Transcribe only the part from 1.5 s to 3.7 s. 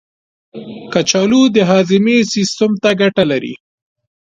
د هاضمې سیستم ته ګټه لري.